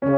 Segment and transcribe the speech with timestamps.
[0.00, 0.08] 大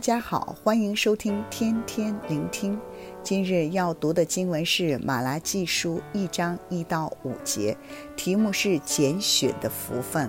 [0.00, 2.76] 家好，欢迎收听天天聆听。
[3.22, 7.76] 今日要读的经文是《马拉记书》一章一到五节，
[8.16, 10.28] 题目是“拣选的福分”。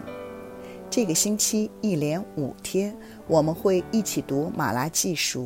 [0.87, 2.95] 这个星期一连五天，
[3.27, 5.45] 我们会一起读《马拉记书》。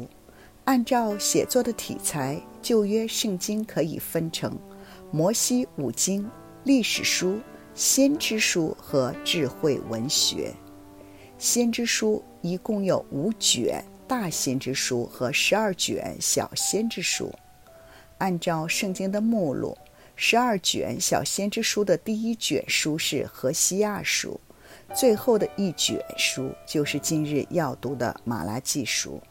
[0.67, 4.59] 按照写作的题材，旧约圣经可以分成
[5.11, 6.29] 摩西五经、
[6.65, 7.39] 历史书、
[7.73, 10.53] 先知书和智慧文学。
[11.37, 13.81] 先知书一共有五卷。
[14.05, 17.33] 大先知书和十二卷小先知书，
[18.17, 19.77] 按照圣经的目录，
[20.17, 24.39] 十二卷小先知书的第一卷书是何西亚书，
[24.93, 29.21] 最后的一卷书就是今日要读的马拉基书。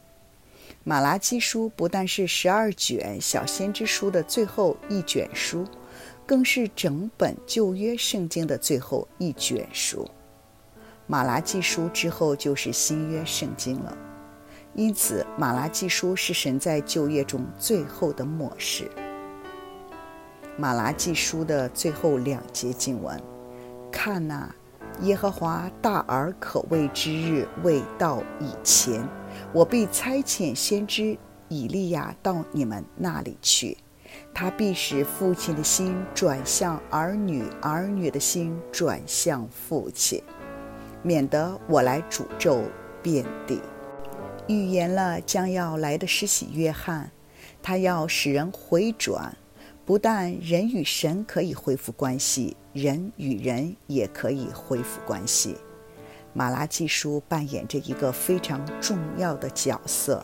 [0.89, 5.67] 马拉基书不但是十二卷小先知书的最后一卷书，
[6.25, 10.09] 更是整本旧约圣经的最后一卷书。
[11.09, 13.99] 马拉基书之后就是新约圣经了。
[14.75, 18.89] 因此，马拉基书是神在旧约中最后的默示。
[20.57, 23.21] 马拉基书的最后两节经文
[23.91, 24.55] ：“看呐、
[25.01, 29.05] 耶和华大而可畏之日未到以前，
[29.53, 31.17] 我必差遣先知
[31.49, 33.77] 以利亚到你们那里去，
[34.35, 40.23] 他必使父亲的心转向儿女，儿女的心转向父亲，
[41.03, 42.63] 免得我来诅咒
[43.03, 43.61] 遍地。”
[44.49, 47.11] 预言了将要来的施洗约翰，
[47.63, 49.37] 他要使人回转，
[49.85, 55.57] 不但人与神可以恢复关系，人与人也可以恢复关系。
[56.37, 60.23] 马拉基书扮演着一个非常重要的角色，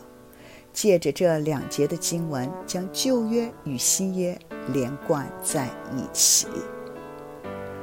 [0.71, 4.37] 借着这两节的经文，将旧约与新约
[4.71, 6.45] 连贯在一起。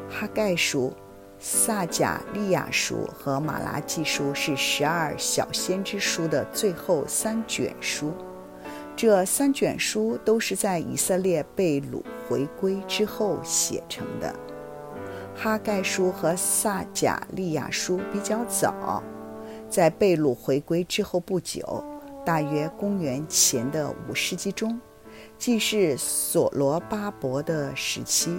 [0.09, 0.93] 哈盖书。
[1.43, 8.13] 撒迦利亚书和马拉基书是十二小先知书的最后三卷书，
[8.95, 14.35] 这三卷书都是在以色列被掳回归之后写成的。
[15.43, 19.03] 哈盖书和撒贾利亚书比较早，
[19.71, 21.83] 在贝鲁回归之后不久，
[22.27, 24.79] 大约公元前的五世纪中，
[25.39, 28.39] 既是所罗巴伯的时期。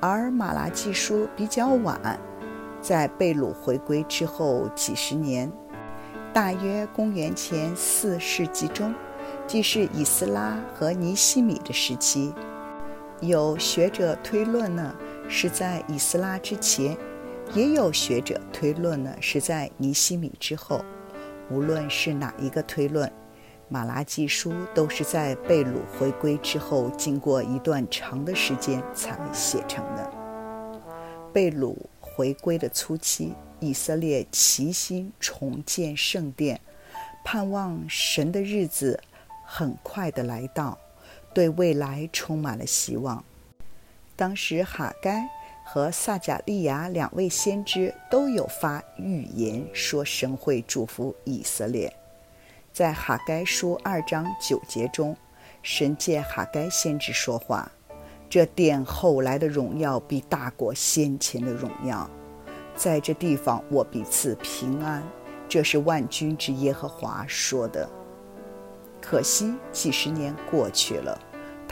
[0.00, 2.16] 而马拉基书比较晚，
[2.80, 5.50] 在贝鲁回归之后几十年，
[6.32, 8.94] 大约公元前四世纪中，
[9.48, 12.32] 既是以斯拉和尼西米的时期。
[13.20, 14.94] 有学者推论呢，
[15.28, 16.96] 是在以斯拉之前；
[17.54, 20.84] 也有学者推论呢，是在尼希米之后。
[21.50, 23.10] 无论是哪一个推论。
[23.70, 30.10] 马拉基书都是在被掳回归之后，经过一段长的时间才写成的。
[31.34, 36.58] 被掳回归的初期，以色列齐心重建圣殿，
[37.22, 38.98] 盼望神的日子
[39.44, 40.78] 很快的来到，
[41.34, 43.22] 对未来充满了希望。
[44.18, 45.24] 当时哈该
[45.64, 51.94] 和撒迦利亚两位先知都有发预言，说神会祝福以色列。
[52.72, 55.16] 在哈该书二章九节中，
[55.62, 57.70] 神借哈该先知说话
[58.28, 62.10] ：“这殿后来的荣耀比大国先前的荣耀，
[62.74, 65.00] 在这地方我必赐平安。”
[65.48, 67.88] 这是万军之耶和华说的。
[69.00, 71.16] 可惜几十年过去了，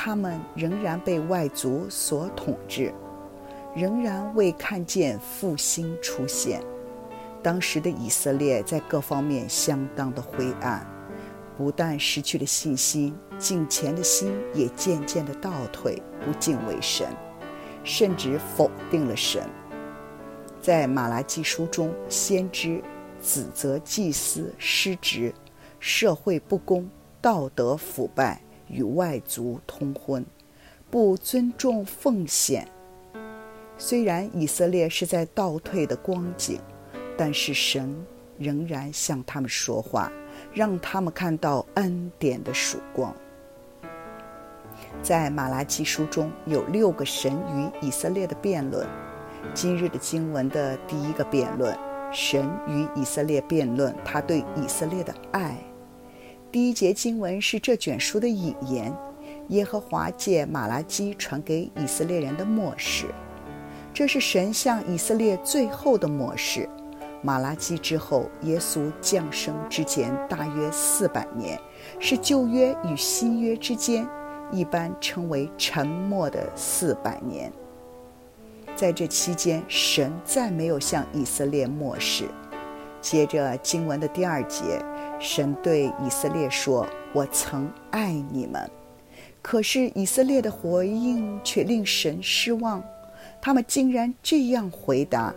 [0.07, 2.95] 他们仍然被外族所统治，
[3.75, 6.63] 仍然未看见复兴出现。
[7.43, 10.87] 当时的以色列在各方面相当的灰暗。
[11.57, 17.09] 不但失去了信心，敬虔的心也渐渐的倒退，不敬畏神，
[17.83, 19.43] 甚至否定了神。
[20.63, 22.81] 在马拉基书中，先知
[23.21, 25.35] 指责祭司失职、
[25.81, 26.89] 社会不公、
[27.21, 30.25] 道德腐败、与外族通婚、
[30.91, 32.67] 不尊重奉献。
[33.79, 36.61] 虽然以色列是在倒退的光景，
[37.17, 37.95] 但是神
[38.39, 40.11] 仍然向他们说话。
[40.53, 43.15] 让他们看到恩典的曙光。
[45.03, 48.87] 在马拉基书中有六个神与以色列的辩论。
[49.55, 51.77] 今日的经文的第一个辩论，
[52.13, 55.57] 神与以色列辩论他对以色列的爱。
[56.53, 58.93] 第一节经文是这卷书的引言，
[59.49, 63.07] 耶和华借马拉基传给以色列人的默示，
[63.93, 66.69] 这是神向以色列最后的默示。
[67.21, 71.59] 马拉基之后，耶稣降生之前大约四百年，
[71.99, 74.07] 是旧约与新约之间，
[74.53, 77.53] 一般称为沉默的四百年。
[78.77, 82.25] 在这期间，神再没有向以色列漠视。
[83.01, 84.83] 接着经文的第二节，
[85.19, 88.71] 神对以色列说：“我曾爱你们。”
[89.41, 92.83] 可是以色列的回应却令神失望，
[93.41, 95.33] 他们竟然这样回答：“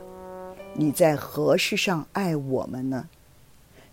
[0.74, 3.08] 你在何事上爱我们呢？”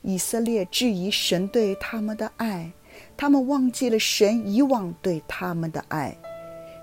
[0.02, 2.70] 以色列质疑神对他们的爱，
[3.16, 6.16] 他们忘记了神以往对他们的爱。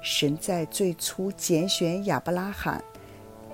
[0.02, 2.84] 神在最初拣选亚伯拉罕，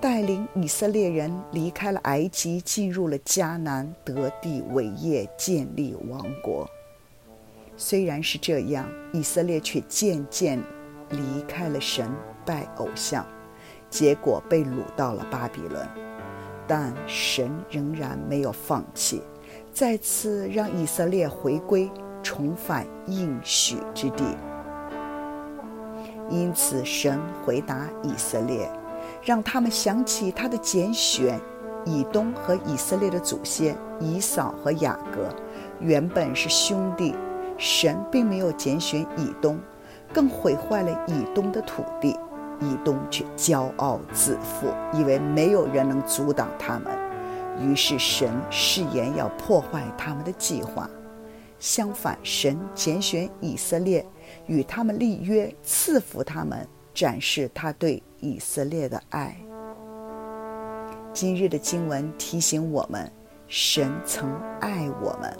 [0.00, 6.66] 带领以色列人离开了埃及，进入了迦南，得地为业，建立王国。
[7.76, 10.58] 虽然是这样，以色列却渐渐
[11.10, 12.10] 离开了神，
[12.46, 13.26] 拜偶像，
[13.90, 15.86] 结果被掳到了巴比伦。
[16.66, 19.22] 但神仍然没有放弃，
[19.70, 21.90] 再次让以色列回归，
[22.22, 24.24] 重返应许之地。
[26.30, 28.70] 因此，神回答以色列，
[29.22, 31.40] 让他们想起他的拣选，
[31.84, 35.28] 以东和以色列的祖先以扫和雅各，
[35.80, 37.14] 原本是兄弟。
[37.58, 39.58] 神并没有拣选以东，
[40.12, 42.16] 更毁坏了以东的土地。
[42.62, 46.92] 以东却骄傲自负，以为没有人能阻挡他们，
[47.58, 50.88] 于是神誓言要破坏他们的计划。
[51.58, 54.04] 相反，神拣选以色列。
[54.46, 56.68] 与他们立约，赐福他们，
[57.00, 59.34] 展示他对以色列的爱。
[61.14, 63.10] 今日的经文提醒我们，
[63.48, 64.30] 神曾
[64.60, 65.34] 爱我们，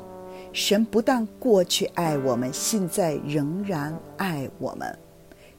[0.54, 4.98] 神不但过去爱我们，现在仍然爱我们，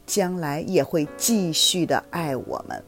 [0.07, 2.83] 将来也会继续的爱我们。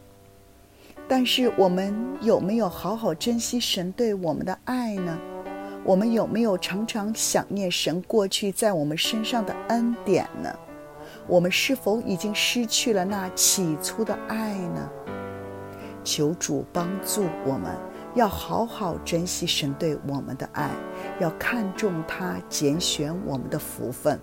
[1.08, 5.16] 但是，我们有没有好好珍惜神对我们的爱呢？
[5.86, 10.52] 我们有没有常常想念神过去在我们身上的恩典呢？
[11.28, 14.90] 我们是否已经失去了那起初的爱呢？
[16.04, 17.72] 求主帮助我们，
[18.14, 20.70] 要好好珍惜神对我们的爱，
[21.20, 24.20] 要看重他拣选我们的福分。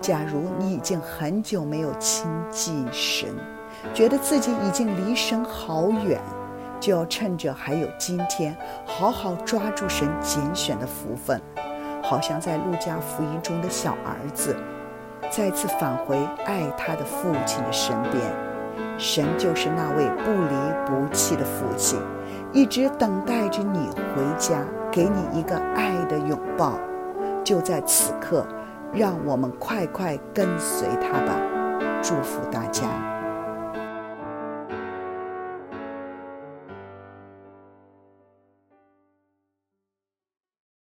[0.00, 3.28] 假如你已经很久没有亲近神，
[3.94, 6.20] 觉得自己已经离神好远。
[6.80, 8.54] 就要趁着还有今天，
[8.84, 11.40] 好好抓住神拣选的福分，
[12.02, 14.54] 好像在路加福音中的小儿子，
[15.36, 18.22] 再次返回爱他的父亲的身边。
[18.96, 20.54] 神就是那位不离
[20.86, 21.98] 不弃的父亲，
[22.52, 24.60] 一直等待着你回家，
[24.92, 26.78] 给你一个爱的拥抱。
[27.42, 28.46] 就在此刻，
[28.92, 31.34] 让我们快快跟随他吧！
[32.00, 33.13] 祝福大家。